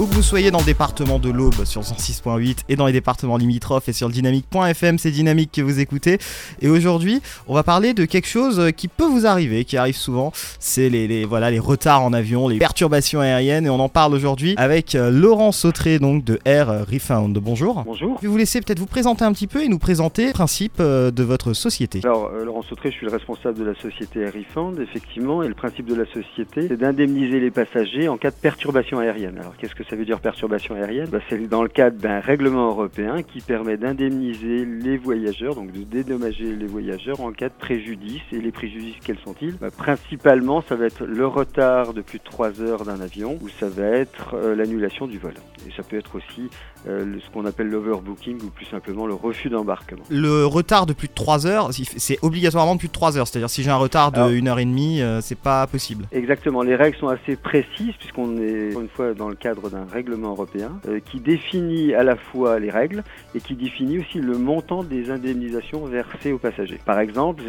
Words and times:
Où 0.00 0.06
que 0.06 0.14
vous 0.14 0.22
soyez 0.22 0.50
dans 0.50 0.60
le 0.60 0.64
département 0.64 1.18
de 1.18 1.28
l'Aube 1.28 1.66
sur 1.66 1.82
106.8 1.82 2.60
et 2.70 2.76
dans 2.76 2.86
les 2.86 2.92
départements 2.94 3.36
limitrophes 3.36 3.86
et 3.90 3.92
sur 3.92 4.08
le 4.08 4.14
dynamique.fm, 4.14 4.96
c'est 4.96 5.10
Dynamique 5.10 5.52
que 5.52 5.60
vous 5.60 5.78
écoutez. 5.78 6.16
Et 6.62 6.70
aujourd'hui, 6.70 7.20
on 7.46 7.52
va 7.52 7.62
parler 7.64 7.92
de 7.92 8.06
quelque 8.06 8.26
chose 8.26 8.72
qui 8.74 8.88
peut 8.88 9.04
vous 9.04 9.26
arriver, 9.26 9.66
qui 9.66 9.76
arrive 9.76 9.96
souvent. 9.96 10.32
C'est 10.58 10.88
les, 10.88 11.26
voilà, 11.26 11.50
les 11.50 11.58
retards 11.58 12.02
en 12.02 12.14
avion, 12.14 12.48
les 12.48 12.56
perturbations 12.56 13.20
aériennes. 13.20 13.66
Et 13.66 13.68
on 13.68 13.78
en 13.78 13.90
parle 13.90 14.14
aujourd'hui 14.14 14.54
avec 14.56 14.94
euh, 14.94 15.10
Laurent 15.10 15.52
Sautré 15.52 15.98
donc 15.98 16.24
de 16.24 16.38
Air 16.46 16.86
Refound. 16.90 17.36
Bonjour. 17.36 17.82
Bonjour. 17.84 18.16
Je 18.22 18.22
vais 18.22 18.28
vous 18.28 18.38
laisser 18.38 18.62
peut-être 18.62 18.78
vous 18.78 18.86
présenter 18.86 19.26
un 19.26 19.34
petit 19.34 19.48
peu 19.48 19.62
et 19.62 19.68
nous 19.68 19.78
présenter 19.78 20.28
le 20.28 20.32
principe 20.32 20.80
euh, 20.80 21.10
de 21.10 21.22
votre 21.24 21.52
société. 21.52 22.00
Alors, 22.04 22.30
euh, 22.32 22.46
Laurent 22.46 22.62
Sautré, 22.62 22.90
je 22.90 22.96
suis 22.96 23.06
le 23.06 23.12
responsable 23.12 23.58
de 23.58 23.64
la 23.64 23.74
société 23.74 24.20
Air 24.20 24.32
Refound, 24.32 24.80
effectivement. 24.80 25.42
Et 25.42 25.48
le 25.48 25.54
principe 25.54 25.84
de 25.84 25.94
la 25.94 26.06
société, 26.06 26.68
c'est 26.68 26.78
d'indemniser 26.78 27.38
les 27.38 27.50
passagers 27.50 28.08
en 28.08 28.16
cas 28.16 28.30
de 28.30 28.36
perturbation 28.36 28.98
aérienne. 28.98 29.36
Alors, 29.38 29.54
qu'est-ce 29.58 29.74
que 29.74 29.89
ça 29.90 29.96
veut 29.96 30.04
dire 30.04 30.20
perturbation 30.20 30.76
aérienne 30.76 31.08
bah, 31.10 31.18
C'est 31.28 31.48
dans 31.48 31.64
le 31.64 31.68
cadre 31.68 31.98
d'un 31.98 32.20
règlement 32.20 32.68
européen 32.68 33.22
qui 33.24 33.40
permet 33.40 33.76
d'indemniser 33.76 34.64
les 34.64 34.96
voyageurs, 34.96 35.56
donc 35.56 35.72
de 35.72 35.82
dédommager 35.82 36.54
les 36.54 36.66
voyageurs 36.66 37.20
en 37.20 37.32
cas 37.32 37.48
de 37.48 37.54
préjudice. 37.58 38.22
Et 38.30 38.38
les 38.38 38.52
préjudices, 38.52 38.94
quels 39.04 39.18
sont-ils? 39.18 39.56
Bah, 39.56 39.70
Principalement, 39.76 40.62
ça 40.62 40.76
va 40.76 40.86
être 40.86 41.04
le 41.04 41.26
retard 41.26 41.92
de 41.92 42.02
plus 42.02 42.18
de 42.18 42.24
3 42.24 42.60
heures 42.60 42.84
d'un 42.84 43.00
avion 43.00 43.36
ou 43.42 43.48
ça 43.48 43.68
va 43.68 43.86
être 43.86 44.34
euh, 44.34 44.54
l'annulation 44.54 45.08
du 45.08 45.18
vol. 45.18 45.34
Et 45.66 45.72
ça 45.76 45.82
peut 45.82 45.96
être 45.98 46.14
aussi 46.14 46.48
euh, 46.88 47.16
ce 47.22 47.30
qu'on 47.30 47.44
appelle 47.44 47.68
l'overbooking 47.68 48.40
ou 48.42 48.50
plus 48.50 48.64
simplement 48.66 49.06
le 49.06 49.14
refus 49.14 49.50
d'embarquement. 49.50 50.02
Le 50.08 50.46
retard 50.46 50.86
de 50.86 50.92
plus 50.92 51.08
de 51.08 51.14
3 51.14 51.46
heures, 51.46 51.70
c'est 51.72 52.18
obligatoirement 52.22 52.74
de 52.74 52.78
plus 52.78 52.88
de 52.88 52.92
3 52.92 53.18
heures. 53.18 53.26
C'est-à-dire 53.26 53.50
si 53.50 53.62
j'ai 53.62 53.70
un 53.70 53.76
retard 53.76 54.12
de 54.12 54.20
1 54.20 54.46
heure 54.46 54.58
et 54.58 54.64
demie, 54.64 55.02
euh, 55.02 55.20
c'est 55.20 55.38
pas 55.38 55.66
possible. 55.66 56.06
Exactement. 56.12 56.62
Les 56.62 56.76
règles 56.76 56.96
sont 56.96 57.08
assez 57.08 57.36
précises 57.36 57.94
puisqu'on 57.98 58.38
est 58.38 58.72
une 58.72 58.88
fois 58.88 59.14
dans 59.14 59.28
le 59.28 59.34
cadre 59.34 59.68
d'un 59.68 59.79
règlement 59.84 60.30
européen 60.30 60.80
euh, 60.88 61.00
qui 61.00 61.20
définit 61.20 61.94
à 61.94 62.02
la 62.02 62.16
fois 62.16 62.58
les 62.58 62.70
règles 62.70 63.02
et 63.34 63.40
qui 63.40 63.54
définit 63.54 63.98
aussi 63.98 64.18
le 64.18 64.38
montant 64.38 64.82
des 64.82 65.10
indemnisations 65.10 65.84
versées 65.84 66.32
aux 66.32 66.38
passagers. 66.38 66.80
Par 66.84 66.98
exemple, 67.00 67.42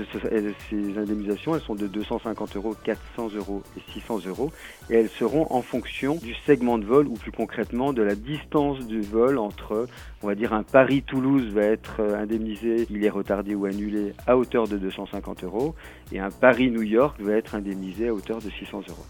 ces 0.69 0.97
indemnisations, 0.97 1.55
elles 1.55 1.61
sont 1.61 1.75
de 1.75 1.87
250 1.87 2.55
euros, 2.55 2.75
400 2.83 3.29
euros 3.35 3.63
et 3.77 3.91
600 3.93 4.19
euros 4.27 4.51
et 4.89 4.95
elles 4.95 5.09
seront 5.09 5.47
en 5.49 5.61
fonction 5.61 6.15
du 6.15 6.35
segment 6.45 6.77
de 6.77 6.85
vol 6.85 7.07
ou 7.07 7.13
plus 7.13 7.31
concrètement 7.31 7.93
de 7.93 8.01
la 8.01 8.15
distance 8.15 8.79
du 8.85 9.01
vol 9.01 9.37
entre, 9.37 9.87
on 10.21 10.27
va 10.27 10.35
dire, 10.35 10.53
un 10.53 10.63
Paris-Toulouse 10.63 11.51
va 11.53 11.63
être 11.63 11.97
euh, 11.99 12.21
indemnisé, 12.21 12.87
il 12.89 13.03
est 13.03 13.09
retardé 13.09 13.55
ou 13.55 13.65
annulé 13.65 14.13
à 14.27 14.37
hauteur 14.37 14.67
de 14.67 14.77
250 14.77 15.43
euros 15.43 15.75
et 16.11 16.19
un 16.19 16.29
Paris-New 16.29 16.83
York 16.83 17.19
va 17.19 17.33
être 17.33 17.55
indemnisé 17.55 18.09
à 18.09 18.13
hauteur 18.13 18.39
de 18.39 18.49
600 18.49 18.81
euros. 18.89 19.05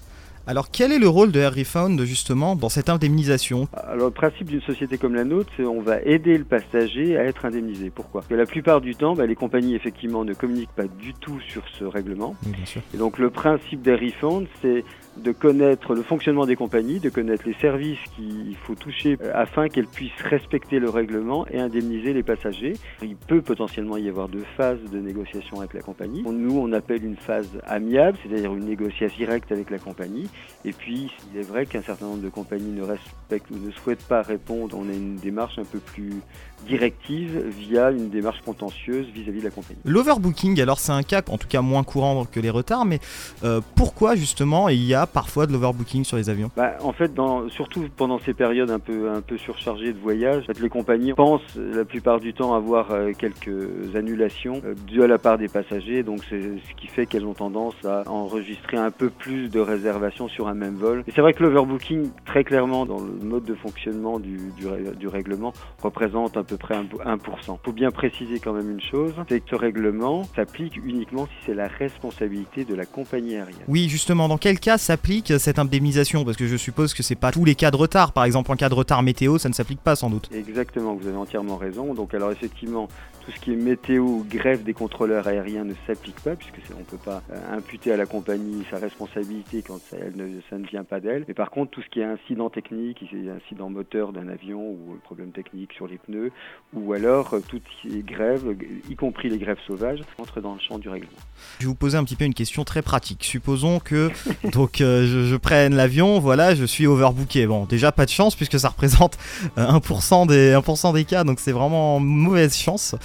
Alors 0.47 0.72
quel 0.72 0.92
est 0.92 1.00
le 1.00 1.08
rôle 1.08 1.31
de 1.31 1.39
Air 1.39 1.53
Refund 1.53 2.03
justement 2.03 2.56
dans 2.56 2.70
cette 2.70 2.89
indemnisation 2.89 3.67
Alors 3.73 4.08
le 4.08 4.11
principe 4.11 4.50
d'une 4.50 4.61
société 4.61 4.98
comme 4.98 5.14
la 5.14 5.23
nôtre, 5.23 5.52
c'est 5.56 5.64
on 5.64 5.81
va 5.81 6.02
aider 6.02 6.38
le 6.38 6.45
passager 6.45 7.16
à 7.16 7.23
être 7.23 7.45
indemnisé. 7.45 7.92
Pourquoi? 7.92 8.22
Parce 8.22 8.30
que 8.30 8.36
la 8.36 8.45
plupart 8.45 8.81
du 8.81 8.95
temps, 8.95 9.14
bah, 9.14 9.28
les 9.28 9.36
compagnies 9.36 9.75
effectivement 9.75 10.25
ne 10.25 10.33
communiquent 10.33 10.75
pas 10.75 10.88
du 10.88 11.14
tout 11.14 11.39
sur 11.42 11.64
ce 11.78 11.83
règlement. 11.83 12.36
bien 12.44 12.66
sûr. 12.66 12.81
Et 12.94 12.98
donc 12.98 13.20
le 13.20 13.30
principe 13.30 13.81
d'Air 13.83 14.00
Refund, 14.00 14.48
c'est 14.61 14.83
de 15.17 15.31
connaître 15.31 15.94
le 15.94 16.03
fonctionnement 16.03 16.45
des 16.45 16.55
compagnies, 16.55 17.00
de 17.00 17.09
connaître 17.09 17.44
les 17.45 17.55
services 17.55 18.00
qu'il 18.16 18.55
faut 18.64 18.76
toucher 18.76 19.17
euh, 19.22 19.31
afin 19.36 19.67
qu'elles 19.67 19.88
puissent 19.88 20.11
respecter 20.23 20.80
le 20.80 20.89
règlement 20.89 21.45
et 21.50 21.59
indemniser 21.59 22.14
les 22.14 22.23
passagers. 22.23 22.73
Il 23.02 23.16
peut 23.16 23.42
potentiellement 23.42 23.98
y 23.98 24.08
avoir 24.08 24.30
deux 24.30 24.45
phases 24.58 24.80
de 24.92 25.00
négociation 25.00 25.59
avec 25.59 25.73
la 25.73 25.81
compagnie. 25.81 26.23
Nous, 26.23 26.58
on 26.58 26.72
appelle 26.72 27.03
une 27.03 27.17
phase 27.17 27.50
amiable, 27.66 28.17
c'est-à-dire 28.23 28.53
une 28.53 28.66
négociation 28.66 29.17
directe 29.17 29.52
avec 29.52 29.70
la 29.70 29.78
compagnie. 29.78 30.30
Et 30.64 30.74
puis, 30.74 31.12
il 31.32 31.40
est 31.40 31.44
vrai 31.44 31.66
qu'un 31.66 31.82
certain 31.82 32.06
nombre 32.06 32.22
de 32.22 32.30
compagnies 32.30 32.72
ne 32.72 32.84
respectent 32.84 33.50
ou 33.52 33.58
ne 33.58 33.72
souhaitent 33.72 34.08
pas 34.08 34.22
répondre. 34.22 34.78
On 34.78 34.88
a 34.90 34.94
une 34.94 35.16
démarche 35.16 35.58
un 35.58 35.66
peu 35.66 35.80
plus 35.80 36.22
directive 36.67 37.44
via 37.58 37.92
une 37.92 38.09
démarche 38.09 38.42
contentieuse 38.42 39.08
vis-à-vis 39.14 39.40
de 39.40 39.45
la 39.45 39.52
compagnie. 39.52 39.80
L'overbooking, 39.86 40.60
alors 40.61 40.80
c'est 40.80 40.92
un 40.92 41.04
cas 41.04 41.22
en 41.30 41.38
tout 41.38 41.48
cas 41.48 41.61
moins 41.61 41.83
courant 41.83 42.26
que 42.26 42.39
les 42.39 42.49
retards, 42.49 42.86
mais 42.86 42.99
euh, 43.44 43.61
pourquoi 43.76 44.16
justement 44.16 44.70
il 44.70 44.83
y 44.83 44.94
a 44.94 45.05
parfois 45.08 45.48
de 45.48 45.54
l'overbooking 45.54 46.04
sur 46.04 46.17
les 46.17 46.30
avions? 46.30 46.52
Bah, 46.55 46.73
En 46.82 46.94
fait, 46.94 47.14
dans, 47.14 47.49
surtout 47.49 47.88
pendant 47.95 48.20
ces 48.20 48.33
périodes 48.33 48.72
un 48.72 48.80
peu, 48.80 49.10
un 49.11 49.22
peu 49.22 49.38
surchargées 49.38 49.94
de 49.94 49.99
voyage, 49.99 50.45
les 50.60 50.70
compagnies 50.70 51.14
pensent 51.14 51.42
la 51.55 51.86
plupart 51.86 52.20
du 52.20 52.33
temps 52.33 52.54
avoir 52.54 52.92
euh, 52.92 53.11
quelques 53.17 53.95
annulations 53.95 54.61
euh, 54.66 54.73
dues 54.88 55.04
à 55.04 55.08
la 55.08 55.17
part 55.17 55.38
des 55.38 55.48
passagers, 55.48 56.04
donc 56.04 56.22
c'est 56.30 56.42
ce 56.42 56.76
qui 56.80 56.88
fait 56.88 57.05
qu'elles 57.05 57.26
ont 57.26 57.33
tendance 57.33 57.76
à 57.86 58.04
enregistrer 58.10 58.78
un 58.78 58.92
peu 58.92 59.10
plus 59.10 59.49
de 59.49 59.60
réservations 59.60 60.28
sur 60.28 60.48
un 60.48 60.54
même 60.54 60.76
vol. 60.76 61.04
Et 61.08 61.11
c'est 61.14 61.22
vrai 61.22 61.33
que 61.33 61.43
l'overbooking, 61.43 62.10
très 62.26 62.43
clairement, 62.43 62.86
dans 62.86 62.99
le 62.99 63.26
mode 63.26 63.45
de 63.45 63.55
fonctionnement 63.55 64.20
du, 64.20 64.38
du, 64.58 64.67
du 64.98 65.08
règlement, 65.08 65.54
représente 65.82 66.38
à 66.38 66.43
peu 66.43 66.51
près 66.56 66.76
1%. 66.76 66.88
Il 67.04 67.66
faut 67.66 67.72
bien 67.72 67.92
préciser 67.92 68.39
quand 68.39 68.54
même 68.54 68.72
une 68.72 68.82
chose, 68.82 69.14
c'est 69.30 69.39
que 69.39 69.50
ce 69.50 69.56
règlement 69.56 70.23
s'applique 70.36 70.78
uniquement 70.78 71.28
si 71.28 71.45
c'est 71.45 71.54
la 71.54 71.67
responsabilité 71.67 72.66
de 72.66 72.76
la 72.76 72.86
compagnie 72.86 73.36
aérienne. 73.36 73.64
Oui, 73.67 73.89
justement, 73.89 74.28
dans 74.28 74.38
quel 74.38 74.60
cas 74.60 74.78
s'applique 74.78 75.34
cette 75.40 75.60
indemnisation? 75.60 76.26
Parce 76.26 76.38
que 76.38 76.48
je 76.48 76.58
suppose 76.58 76.94
que 76.94 77.04
c'est 77.04 77.16
pas 77.16 77.32
tous 77.32 77.45
les 77.45 77.56
cas 77.56 77.72
de 77.72 77.78
retard. 77.78 78.14
Par 78.14 78.26
exemple, 78.26 78.52
en 78.52 78.56
cas 78.56 78.70
de 78.70 78.73
retard 78.73 79.04
météo, 79.04 79.38
ça 79.38 79.50
ne 79.50 79.54
s'applique 79.54 79.82
pas 79.82 79.95
sans 79.95 80.10
doute. 80.10 80.30
Exactement, 80.34 80.95
vous 80.95 81.08
avez 81.08 81.17
entièrement 81.17 81.58
raison. 81.58 81.94
Donc 81.94 82.14
alors 82.14 82.32
effectivement, 82.32 82.88
tout 83.23 83.32
ce 83.32 83.40
qui 83.40 83.54
est 83.54 83.56
météo 83.56 84.04
ou 84.04 84.26
grève 84.28 84.64
des 84.64 84.73
contrôleurs 84.73 85.28
aériens 85.28 85.64
ne 85.64 85.73
s'applique 85.86 86.20
pas 86.22 86.36
puisque 86.36 86.60
on 86.76 86.80
ne 86.80 86.84
peut 86.84 86.98
pas 86.98 87.22
euh, 87.32 87.58
imputer 87.58 87.92
à 87.92 87.98
la 87.98 88.06
compagnie 88.06 88.64
sa 88.70 88.78
responsabilité 88.78 89.61
quand 89.61 89.80
ça, 89.80 89.98
ne, 89.98 90.42
ça 90.50 90.58
ne 90.58 90.66
vient 90.66 90.84
pas 90.84 91.00
d'elle. 91.00 91.26
Mais 91.28 91.34
par 91.34 91.52
contre, 91.52 91.72
tout 91.72 91.82
ce 91.82 91.90
qui 91.90 92.00
est 92.00 92.06
incident 92.06 92.50
technique, 92.50 93.04
incident 93.14 93.70
moteur 93.70 94.11
d'un 94.11 94.28
avion 94.28 94.72
ou 94.72 94.98
problème 95.04 95.32
technique 95.32 95.73
sur 95.73 95.88
les 95.88 95.98
pneus, 95.98 96.32
ou 96.74 96.94
alors 96.94 97.34
euh, 97.34 97.42
toutes 97.46 97.64
les 97.84 98.02
grèves, 98.02 98.44
y 98.90 98.96
compris 98.96 99.30
les 99.30 99.38
grèves 99.38 99.58
sauvages, 99.68 100.00
entrent 100.18 100.40
dans 100.40 100.54
le 100.54 100.60
champ 100.60 100.80
du 100.80 100.88
règlement. 100.88 101.12
Je 101.60 101.66
vais 101.66 101.68
vous 101.68 101.76
poser 101.76 101.98
un 101.98 102.04
petit 102.04 102.16
peu 102.16 102.24
une 102.24 102.34
question 102.34 102.64
très 102.64 102.82
pratique. 102.82 103.24
Supposons 103.24 103.80
que 103.80 104.10
donc 104.54 104.80
euh, 104.80 105.26
je, 105.26 105.36
prenne 105.36 105.76
l'avion, 105.76 106.20
voilà, 106.20 106.56
je 106.56 106.64
suis 106.64 106.88
overbooké. 106.88 107.46
Bon, 107.46 107.66
déjà 107.66 107.92
pas 107.92 108.06
de 108.06 108.10
chance 108.10 108.36
puisque 108.36 108.58
ça 108.58 108.70
représente 108.70 109.18
1% 109.58 110.28
des 110.28 110.54
1% 110.54 110.94
des 110.94 111.04
cas, 111.04 111.24
donc 111.24 111.40
c'est 111.40 111.52
vraiment 111.52 112.00
mauvaise 112.00 112.56
chance. 112.56 112.96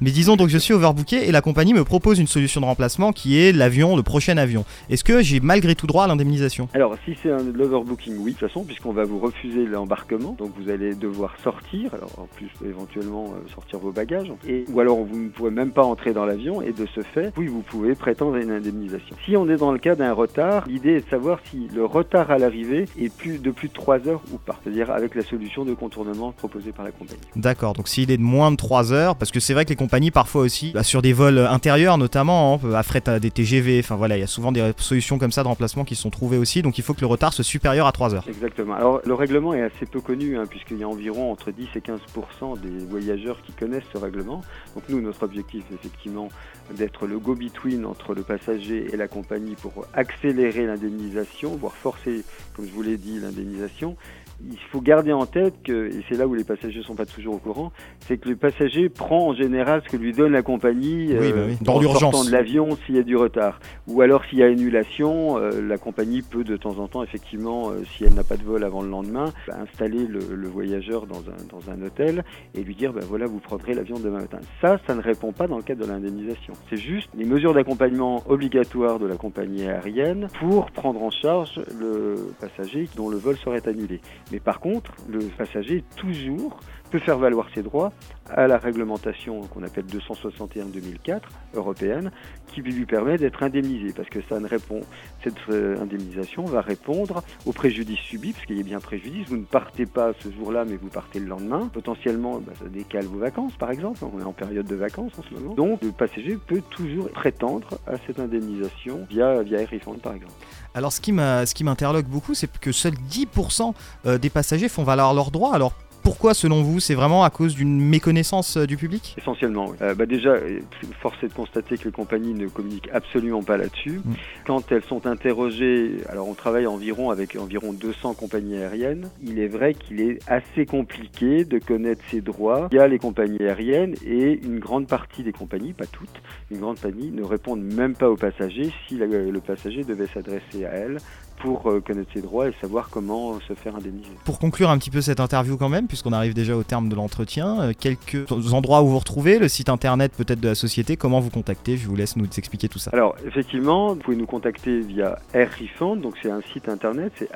Mais 0.00 0.10
disons 0.10 0.36
donc 0.36 0.48
je 0.50 0.58
suis 0.58 0.74
overbooké 0.74 1.26
et 1.26 1.32
la 1.32 1.40
compagnie 1.40 1.72
me 1.72 1.84
propose 1.84 2.18
une 2.18 2.26
solution 2.26 2.60
de 2.60 2.66
remplacement 2.66 3.12
qui 3.12 3.40
est 3.40 3.52
l'avion, 3.52 3.96
le 3.96 4.02
prochain 4.02 4.36
avion. 4.36 4.64
Est-ce 4.90 5.04
que 5.04 5.22
j'ai 5.22 5.40
malgré 5.40 5.74
tout 5.74 5.86
droit 5.86 6.04
à 6.04 6.08
l'indemnisation? 6.08 6.68
Alors 6.74 6.96
si 7.06 7.16
c'est 7.22 7.30
un 7.30 7.42
l'overbooking, 7.54 8.16
oui, 8.18 8.32
de 8.32 8.38
toute 8.38 8.48
façon, 8.48 8.64
puisqu'on 8.64 8.92
va 8.92 9.04
vous 9.04 9.18
refuser 9.18 9.64
l'embarquement, 9.66 10.36
donc 10.38 10.52
vous 10.58 10.70
allez 10.70 10.94
devoir 10.94 11.34
sortir, 11.42 11.94
alors 11.94 12.10
en 12.18 12.26
plus 12.26 12.50
éventuellement 12.66 12.83
euh, 12.96 13.48
sortir 13.52 13.78
vos 13.78 13.92
bagages, 13.92 14.32
et, 14.48 14.64
ou 14.72 14.80
alors 14.80 15.04
vous 15.04 15.18
ne 15.18 15.28
pourrez 15.28 15.50
même 15.50 15.72
pas 15.72 15.84
entrer 15.84 16.12
dans 16.12 16.24
l'avion, 16.24 16.62
et 16.62 16.72
de 16.72 16.86
ce 16.94 17.00
fait, 17.00 17.32
oui, 17.36 17.46
vous 17.46 17.62
pouvez 17.62 17.94
prétendre 17.94 18.36
à 18.36 18.40
une 18.40 18.50
indemnisation. 18.50 19.16
Si 19.24 19.36
on 19.36 19.48
est 19.48 19.56
dans 19.56 19.72
le 19.72 19.78
cas 19.78 19.94
d'un 19.94 20.12
retard, 20.12 20.64
l'idée 20.66 20.92
est 20.92 21.04
de 21.04 21.10
savoir 21.10 21.38
si 21.50 21.68
le 21.74 21.84
retard 21.84 22.30
à 22.30 22.38
l'arrivée 22.38 22.86
est 22.98 23.14
plus 23.14 23.38
de 23.38 23.50
plus 23.50 23.68
de 23.68 23.74
3 23.74 24.08
heures 24.08 24.22
ou 24.32 24.38
pas, 24.38 24.58
c'est-à-dire 24.62 24.90
avec 24.90 25.14
la 25.14 25.22
solution 25.22 25.64
de 25.64 25.74
contournement 25.74 26.32
proposée 26.32 26.72
par 26.72 26.84
la 26.84 26.90
compagnie. 26.90 27.20
D'accord, 27.36 27.74
donc 27.74 27.88
s'il 27.88 28.10
est 28.10 28.16
de 28.16 28.22
moins 28.22 28.50
de 28.50 28.56
3 28.56 28.92
heures, 28.92 29.16
parce 29.16 29.30
que 29.30 29.40
c'est 29.40 29.54
vrai 29.54 29.64
que 29.64 29.70
les 29.70 29.76
compagnies 29.76 30.10
parfois 30.10 30.42
aussi, 30.42 30.72
bah, 30.72 30.82
sur 30.82 31.02
des 31.02 31.12
vols 31.12 31.38
intérieurs 31.38 31.98
notamment, 31.98 32.60
hein, 32.64 32.74
à 32.74 32.82
fret 32.82 33.08
à 33.08 33.18
des 33.18 33.30
TGV, 33.30 33.80
enfin 33.80 33.96
voilà, 33.96 34.16
il 34.16 34.20
y 34.20 34.24
a 34.24 34.28
souvent 34.28 34.52
des 34.52 34.72
solutions 34.78 35.18
comme 35.18 35.32
ça 35.32 35.42
de 35.42 35.48
remplacement 35.48 35.84
qui 35.84 35.94
sont 35.94 36.10
trouvées 36.10 36.38
aussi, 36.38 36.62
donc 36.62 36.78
il 36.78 36.82
faut 36.82 36.94
que 36.94 37.00
le 37.00 37.06
retard 37.06 37.32
soit 37.32 37.44
supérieur 37.44 37.86
à 37.86 37.92
3 37.92 38.14
heures. 38.14 38.24
Exactement. 38.28 38.74
Alors 38.74 39.00
le 39.04 39.14
règlement 39.14 39.54
est 39.54 39.62
assez 39.62 39.86
peu 39.86 40.00
connu, 40.00 40.38
hein, 40.38 40.44
puisqu'il 40.48 40.78
y 40.78 40.82
a 40.82 40.88
environ 40.88 41.30
entre 41.30 41.50
10 41.50 41.68
et 41.74 41.80
15% 41.80 42.58
des 42.60 42.73
voyageurs 42.78 43.42
qui 43.42 43.52
connaissent 43.52 43.84
ce 43.92 43.98
règlement. 43.98 44.42
Donc 44.74 44.84
nous, 44.88 45.00
notre 45.00 45.22
objectif 45.24 45.64
est 45.70 45.74
effectivement 45.74 46.28
d'être 46.72 47.06
le 47.06 47.18
go-between 47.18 47.84
entre 47.84 48.14
le 48.14 48.22
passager 48.22 48.92
et 48.92 48.96
la 48.96 49.08
compagnie 49.08 49.54
pour 49.54 49.86
accélérer 49.92 50.66
l'indemnisation, 50.66 51.56
voire 51.56 51.74
forcer, 51.74 52.24
comme 52.54 52.66
je 52.66 52.72
vous 52.72 52.82
l'ai 52.82 52.96
dit, 52.96 53.20
l'indemnisation 53.20 53.96
il 54.42 54.58
faut 54.70 54.80
garder 54.80 55.12
en 55.12 55.26
tête 55.26 55.54
que, 55.62 55.88
et 55.88 56.04
c'est 56.08 56.16
là 56.16 56.26
où 56.26 56.34
les 56.34 56.44
passagers 56.44 56.78
ne 56.78 56.84
sont 56.84 56.94
pas 56.94 57.06
toujours 57.06 57.34
au 57.34 57.38
courant, 57.38 57.72
c'est 58.00 58.18
que 58.18 58.28
le 58.28 58.36
passager 58.36 58.88
prend 58.88 59.28
en 59.28 59.34
général 59.34 59.82
ce 59.84 59.90
que 59.90 59.96
lui 59.96 60.12
donne 60.12 60.32
la 60.32 60.42
compagnie 60.42 61.14
oui, 61.18 61.32
bah 61.32 61.40
oui. 61.46 61.56
dans 61.60 61.80
sortant 61.82 62.24
de 62.24 62.30
l'avion 62.30 62.76
s'il 62.84 62.96
y 62.96 62.98
a 62.98 63.02
du 63.02 63.16
retard. 63.16 63.60
Ou 63.88 64.00
alors 64.00 64.24
s'il 64.24 64.38
y 64.38 64.42
a 64.42 64.46
annulation, 64.46 65.38
euh, 65.38 65.60
la 65.60 65.78
compagnie 65.78 66.22
peut 66.22 66.44
de 66.44 66.56
temps 66.56 66.78
en 66.78 66.88
temps, 66.88 67.02
effectivement, 67.02 67.70
euh, 67.70 67.82
si 67.84 68.04
elle 68.04 68.14
n'a 68.14 68.24
pas 68.24 68.36
de 68.36 68.42
vol 68.42 68.64
avant 68.64 68.82
le 68.82 68.88
lendemain, 68.88 69.32
bah, 69.46 69.54
installer 69.60 70.06
le, 70.06 70.20
le, 70.34 70.48
voyageur 70.48 71.06
dans 71.06 71.20
un, 71.20 71.44
dans 71.50 71.70
un 71.70 71.82
hôtel 71.82 72.24
et 72.54 72.62
lui 72.62 72.74
dire, 72.74 72.92
ben 72.92 73.00
bah, 73.00 73.06
voilà, 73.08 73.26
vous 73.26 73.40
prendrez 73.40 73.74
l'avion 73.74 73.98
demain 73.98 74.20
matin. 74.20 74.38
Ça, 74.60 74.78
ça 74.86 74.94
ne 74.94 75.00
répond 75.00 75.32
pas 75.32 75.46
dans 75.46 75.56
le 75.56 75.62
cadre 75.62 75.84
de 75.84 75.90
l'indemnisation. 75.90 76.54
C'est 76.70 76.76
juste 76.76 77.08
les 77.16 77.24
mesures 77.24 77.54
d'accompagnement 77.54 78.22
obligatoires 78.28 78.98
de 78.98 79.06
la 79.06 79.16
compagnie 79.16 79.66
aérienne 79.66 80.28
pour 80.38 80.70
prendre 80.70 81.02
en 81.02 81.10
charge 81.10 81.60
le 81.78 82.16
passager 82.40 82.88
dont 82.96 83.08
le 83.08 83.16
vol 83.16 83.36
serait 83.36 83.66
annulé. 83.68 84.00
Mais 84.32 84.40
par 84.40 84.60
contre, 84.60 84.92
le 85.08 85.20
passager 85.20 85.78
est 85.78 85.96
toujours 85.96 86.60
faire 86.98 87.18
valoir 87.18 87.46
ses 87.54 87.62
droits 87.62 87.92
à 88.30 88.46
la 88.46 88.58
réglementation 88.58 89.42
qu'on 89.42 89.62
appelle 89.62 89.84
261-2004 89.86 91.20
européenne, 91.54 92.10
qui 92.48 92.62
lui 92.62 92.86
permet 92.86 93.18
d'être 93.18 93.42
indemnisé, 93.42 93.92
parce 93.94 94.08
que 94.08 94.20
ça 94.28 94.40
ne 94.40 94.46
répond, 94.46 94.80
cette 95.22 95.34
euh, 95.50 95.80
indemnisation 95.80 96.44
va 96.44 96.60
répondre 96.60 97.22
au 97.46 97.52
préjudice 97.52 97.98
subi, 97.98 98.32
parce 98.32 98.46
qu'il 98.46 98.56
y 98.56 98.60
a 98.60 98.64
bien 98.64 98.80
préjudice. 98.80 99.28
Vous 99.28 99.36
ne 99.36 99.44
partez 99.44 99.86
pas 99.86 100.12
ce 100.20 100.30
jour-là, 100.30 100.64
mais 100.64 100.76
vous 100.76 100.88
partez 100.88 101.18
le 101.18 101.26
lendemain. 101.26 101.68
Potentiellement, 101.72 102.38
bah, 102.38 102.52
ça 102.58 102.68
décale 102.68 103.04
vos 103.04 103.18
vacances, 103.18 103.52
par 103.58 103.70
exemple. 103.70 104.00
On 104.02 104.20
est 104.20 104.24
en 104.24 104.32
période 104.32 104.66
de 104.66 104.74
vacances 104.74 105.12
en 105.18 105.22
ce 105.22 105.34
moment. 105.34 105.54
Donc, 105.54 105.82
le 105.82 105.90
passager 105.90 106.38
peut 106.46 106.62
toujours 106.70 107.10
prétendre 107.10 107.78
à 107.86 107.94
cette 108.06 108.20
indemnisation 108.20 109.06
via, 109.10 109.42
via 109.42 109.60
Airifund, 109.60 110.00
par 110.00 110.14
exemple. 110.14 110.34
Alors 110.74 110.92
ce 110.92 111.00
qui 111.00 111.12
m'interloque 111.12 112.06
beaucoup, 112.06 112.34
c'est 112.34 112.50
que 112.58 112.72
seuls 112.72 112.94
10% 113.08 113.74
euh, 114.06 114.18
des 114.18 114.28
passagers 114.28 114.68
font 114.68 114.82
valoir 114.82 115.14
leurs 115.14 115.30
droits. 115.30 115.54
Alors 115.54 115.72
pourquoi, 116.04 116.34
selon 116.34 116.62
vous 116.62 116.80
C'est 116.80 116.94
vraiment 116.94 117.24
à 117.24 117.30
cause 117.30 117.54
d'une 117.54 117.80
méconnaissance 117.80 118.58
euh, 118.58 118.66
du 118.66 118.76
public? 118.76 119.16
Essentiellement. 119.18 119.72
Euh, 119.80 119.94
bah 119.94 120.04
déjà, 120.04 120.30
euh, 120.30 120.60
force 121.00 121.16
est 121.22 121.28
de 121.28 121.32
constater 121.32 121.78
que 121.78 121.84
les 121.84 121.92
compagnies 121.92 122.34
ne 122.34 122.46
communiquent 122.46 122.90
absolument 122.92 123.42
pas 123.42 123.56
là-dessus. 123.56 124.02
Mm. 124.04 124.12
Quand 124.46 124.70
elles 124.70 124.84
sont 124.84 125.06
interrogées, 125.06 125.96
alors 126.10 126.28
on 126.28 126.34
travaille 126.34 126.66
environ 126.66 127.10
avec 127.10 127.36
environ 127.36 127.72
200 127.72 128.14
compagnies 128.14 128.58
aériennes, 128.58 129.08
il 129.22 129.38
est 129.38 129.48
vrai 129.48 129.72
qu'il 129.72 130.02
est 130.02 130.18
assez 130.28 130.66
compliqué 130.66 131.46
de 131.46 131.58
connaître 131.58 132.02
ses 132.10 132.20
droits 132.20 132.68
via 132.70 132.86
les 132.86 132.98
compagnies 132.98 133.40
aériennes 133.40 133.94
et 134.04 134.38
une 134.44 134.58
grande 134.58 134.86
partie 134.86 135.22
des 135.22 135.32
compagnies, 135.32 135.72
pas 135.72 135.86
toutes, 135.86 136.20
une 136.50 136.58
grande 136.58 136.78
partie 136.78 137.10
ne 137.12 137.22
répondent 137.22 137.62
même 137.62 137.94
pas 137.94 138.10
aux 138.10 138.16
passagers 138.16 138.70
si 138.86 138.96
le 138.96 139.40
passager 139.40 139.84
devait 139.84 140.08
s'adresser 140.12 140.66
à 140.66 140.72
elles 140.72 140.98
pour 141.38 141.70
euh, 141.70 141.80
connaître 141.80 142.10
ses 142.12 142.22
droits 142.22 142.48
et 142.48 142.54
savoir 142.60 142.88
comment 142.90 143.38
se 143.40 143.54
faire 143.54 143.76
indemniser. 143.76 144.10
Pour 144.24 144.38
conclure 144.38 144.70
un 144.70 144.78
petit 144.78 144.90
peu 144.90 145.00
cette 145.00 145.20
interview 145.20 145.56
quand 145.56 145.68
même, 145.68 145.86
puisqu'on 145.86 146.12
arrive 146.12 146.34
déjà 146.34 146.56
au 146.56 146.62
terme 146.62 146.88
de 146.88 146.94
l'entretien, 146.94 147.60
euh, 147.60 147.72
quelques 147.78 148.30
endroits 148.52 148.82
où 148.82 148.88
vous 148.88 148.98
retrouvez, 148.98 149.38
le 149.38 149.48
site 149.48 149.68
internet 149.68 150.12
peut-être 150.16 150.40
de 150.40 150.48
la 150.48 150.54
société, 150.54 150.96
comment 150.96 151.20
vous 151.20 151.30
contacter? 151.30 151.76
Je 151.76 151.86
vous 151.88 151.96
laisse 151.96 152.16
nous 152.16 152.26
expliquer 152.26 152.68
tout 152.68 152.78
ça. 152.78 152.90
Alors 152.92 153.16
effectivement, 153.26 153.94
vous 153.94 154.00
pouvez 154.00 154.16
nous 154.16 154.26
contacter 154.26 154.80
via 154.80 155.18
AirRefund, 155.32 156.00
donc 156.00 156.14
c'est 156.22 156.30
un 156.30 156.40
site 156.52 156.68
internet, 156.68 157.12
c'est 157.18 157.30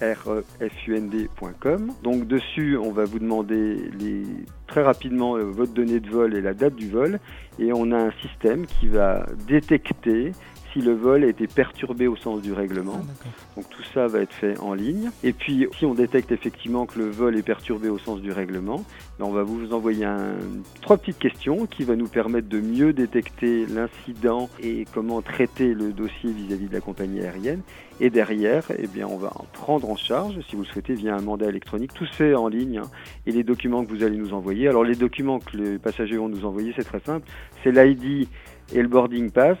airrefund.com. 0.00 1.92
Donc 2.02 2.26
dessus, 2.26 2.76
on 2.76 2.92
va 2.92 3.04
vous 3.04 3.18
demander 3.18 3.90
les, 3.98 4.22
très 4.66 4.82
rapidement 4.82 5.36
euh, 5.36 5.44
votre 5.44 5.72
donnée 5.72 6.00
de 6.00 6.10
vol 6.10 6.34
et 6.34 6.40
la 6.40 6.54
date 6.54 6.74
du 6.74 6.90
vol, 6.90 7.20
et 7.58 7.72
on 7.72 7.92
a 7.92 7.96
un 7.96 8.12
système 8.22 8.66
qui 8.66 8.88
va 8.88 9.26
détecter 9.46 10.32
si 10.76 10.82
le 10.82 10.92
vol 10.92 11.24
a 11.24 11.28
été 11.28 11.46
perturbé 11.46 12.06
au 12.06 12.16
sens 12.16 12.42
du 12.42 12.52
règlement. 12.52 13.00
Ah, 13.00 13.28
Donc 13.56 13.70
tout 13.70 13.82
ça 13.94 14.06
va 14.08 14.20
être 14.20 14.34
fait 14.34 14.58
en 14.58 14.74
ligne. 14.74 15.10
Et 15.24 15.32
puis 15.32 15.66
si 15.78 15.86
on 15.86 15.94
détecte 15.94 16.32
effectivement 16.32 16.84
que 16.84 16.98
le 16.98 17.08
vol 17.08 17.36
est 17.36 17.42
perturbé 17.42 17.88
au 17.88 17.98
sens 17.98 18.20
du 18.20 18.30
règlement, 18.30 18.84
ben, 19.18 19.24
on 19.24 19.30
va 19.30 19.42
vous 19.42 19.72
envoyer 19.72 20.04
un, 20.04 20.34
trois 20.82 20.98
petites 20.98 21.18
questions 21.18 21.64
qui 21.64 21.84
vont 21.84 21.96
nous 21.96 22.08
permettre 22.08 22.48
de 22.48 22.60
mieux 22.60 22.92
détecter 22.92 23.64
l'incident 23.66 24.50
et 24.62 24.84
comment 24.92 25.22
traiter 25.22 25.72
le 25.72 25.92
dossier 25.92 26.30
vis-à-vis 26.30 26.68
de 26.68 26.74
la 26.74 26.80
compagnie 26.80 27.20
aérienne. 27.20 27.62
Et 27.98 28.10
derrière, 28.10 28.64
eh 28.78 28.86
bien, 28.86 29.06
on 29.08 29.16
va 29.16 29.32
en 29.36 29.46
prendre 29.54 29.88
en 29.88 29.96
charge, 29.96 30.34
si 30.50 30.54
vous 30.54 30.62
le 30.62 30.68
souhaitez, 30.68 30.92
via 30.92 31.16
un 31.16 31.22
mandat 31.22 31.46
électronique. 31.46 31.94
Tout 31.94 32.04
se 32.04 32.12
fait 32.12 32.34
en 32.34 32.48
ligne. 32.48 32.78
Hein. 32.78 32.90
et 33.26 33.32
les 33.32 33.42
documents 33.42 33.84
que 33.84 33.90
vous 33.90 34.04
allez 34.04 34.18
nous 34.18 34.34
envoyer. 34.34 34.68
Alors 34.68 34.84
les 34.84 34.96
documents 34.96 35.38
que 35.38 35.56
les 35.56 35.78
passagers 35.78 36.18
vont 36.18 36.28
nous 36.28 36.44
envoyer, 36.44 36.74
c'est 36.76 36.84
très 36.84 37.00
simple. 37.00 37.26
C'est 37.64 37.72
l'ID 37.72 38.28
et 38.72 38.82
le 38.82 38.88
boarding 38.88 39.30
pass. 39.30 39.58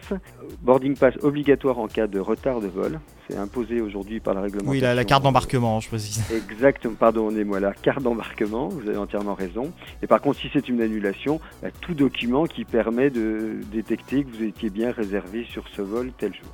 Boarding 0.62 0.96
pass 0.96 1.14
obligatoire 1.22 1.78
en 1.78 1.86
cas 1.86 2.06
de 2.06 2.18
retard 2.18 2.60
de 2.60 2.68
vol. 2.68 3.00
C'est 3.28 3.36
imposé 3.36 3.80
aujourd'hui 3.80 4.20
par 4.20 4.34
la 4.34 4.42
réglementation. 4.42 4.70
Oui, 4.70 4.80
la, 4.80 5.04
carte 5.04 5.22
d'embarquement, 5.22 5.80
je 5.80 5.88
précise. 5.88 6.22
Exactement, 6.32 6.94
pardonnez-moi, 6.94 7.58
la 7.60 7.72
carte 7.72 8.02
d'embarquement, 8.02 8.68
vous 8.68 8.88
avez 8.88 8.98
entièrement 8.98 9.34
raison. 9.34 9.72
Et 10.02 10.06
par 10.06 10.20
contre, 10.20 10.38
si 10.38 10.48
c'est 10.52 10.68
une 10.68 10.80
annulation, 10.80 11.40
bah, 11.62 11.68
tout 11.80 11.94
document 11.94 12.44
qui 12.44 12.64
permet 12.64 13.10
de 13.10 13.58
détecter 13.72 14.24
que 14.24 14.36
vous 14.36 14.44
étiez 14.44 14.70
bien 14.70 14.92
réservé 14.92 15.44
sur 15.50 15.66
ce 15.68 15.82
vol 15.82 16.12
tel 16.16 16.34
jour. 16.34 16.52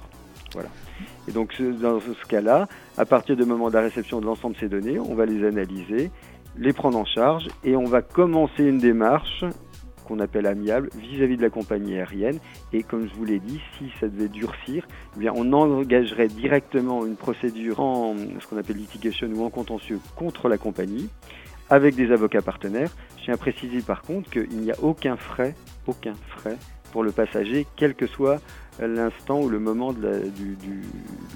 Voilà. 0.55 0.69
Et 1.29 1.33
donc, 1.33 1.61
dans 1.61 2.01
ce 2.01 2.27
cas-là, 2.29 2.69
à 2.97 3.05
partir 3.05 3.37
du 3.37 3.45
moment 3.45 3.69
de 3.69 3.75
la 3.75 3.83
réception 3.83 4.21
de 4.21 4.27
l'ensemble 4.27 4.55
de 4.55 4.61
ces 4.61 4.69
données, 4.69 4.99
on 4.99 5.15
va 5.15 5.27
les 5.27 5.47
analyser, 5.47 6.11
les 6.57 6.73
prendre 6.73 6.99
en 6.99 7.05
charge 7.05 7.49
et 7.65 7.77
on 7.77 7.85
va 7.85 8.03
commencer 8.03 8.65
une 8.65 8.79
démarche 8.79 9.45
qu'on 10.07 10.21
appelle 10.21 10.47
amiable 10.47 10.91
vis-à-vis 10.97 11.37
de 11.37 11.43
la 11.43 11.51
compagnie 11.51 11.95
aérienne. 11.95 12.39
Et 12.73 12.83
comme 12.83 13.09
je 13.09 13.15
vous 13.15 13.25
l'ai 13.25 13.39
dit, 13.39 13.61
si 13.79 13.91
ça 14.01 14.09
devait 14.09 14.29
durcir, 14.29 14.87
eh 15.17 15.21
bien 15.21 15.33
on 15.35 15.53
engagerait 15.53 16.29
directement 16.29 17.07
une 17.07 17.17
procédure 17.17 17.81
en 17.81 18.15
ce 18.41 18.47
qu'on 18.47 18.57
appelle 18.57 18.77
litigation 18.77 19.29
ou 19.35 19.45
en 19.45 19.51
contentieux 19.51 20.01
contre 20.17 20.49
la 20.49 20.59
compagnie 20.59 21.09
avec 21.71 21.95
des 21.95 22.13
avocats 22.13 22.43
partenaires. 22.43 22.91
Je 23.19 23.25
tiens 23.25 23.35
à 23.35 23.39
préciser 23.39 23.81
par 23.81 24.03
contre 24.03 24.31
qu'il 24.31 24.59
n'y 24.59 24.71
a 24.71 24.77
aucun 24.83 25.17
frais, 25.17 25.55
aucun 25.87 26.15
frais 26.37 26.57
pour 26.93 27.03
le 27.03 27.13
passager, 27.13 27.67
quel 27.77 27.95
que 27.95 28.07
soit 28.07 28.41
l'instant 28.79 29.41
ou 29.41 29.49
le 29.49 29.59
moment 29.59 29.93
de 29.93 30.03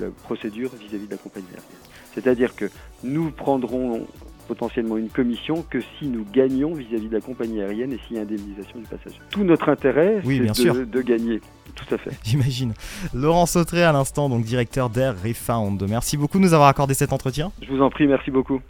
la, 0.01 0.07
procédure 0.25 0.71
vis-à-vis 0.75 1.07
de 1.07 1.11
la 1.11 1.17
compagnie 1.17 1.47
aérienne. 1.49 1.87
C'est-à-dire 2.15 2.55
que 2.55 2.71
nous 3.03 3.31
prendrons 3.31 4.07
potentiellement 4.47 4.97
une 4.97 5.09
commission 5.09 5.65
que 5.69 5.81
si 5.81 6.07
nous 6.07 6.25
gagnons 6.33 6.75
vis-à-vis 6.75 7.09
de 7.09 7.15
la 7.15 7.21
compagnie 7.21 7.61
aérienne 7.61 7.93
et 7.93 7.99
s'il 8.07 8.17
y 8.17 8.19
a 8.19 8.23
indemnisation 8.23 8.79
du 8.79 8.87
passager. 8.87 9.21
Tout 9.31 9.45
notre 9.45 9.69
intérêt, 9.69 10.21
c'est 10.25 10.65
de, 10.65 10.85
de, 10.85 11.03
gagner. 11.03 11.41
Tout 11.75 11.95
à 11.95 11.99
fait. 11.99 12.11
J'imagine. 12.25 12.73
Laurent 13.15 13.47
Sautré 13.47 13.83
à 13.83 13.93
l'instant, 13.93 14.29
donc 14.29 14.45
directeur 14.45 14.91
d'Air 14.91 15.15
Refound. 15.23 15.85
Merci 15.89 16.17
beaucoup 16.17 16.39
de 16.39 16.45
nous 16.45 16.55
avoir 16.55 16.69
accordé 16.69 16.95
cet 16.95 17.13
entretien. 17.13 17.53
Je 17.63 17.71
vous 17.71 17.83
en 17.83 17.91
prie, 17.91 18.07
merci 18.07 18.31
beaucoup. 18.31 18.61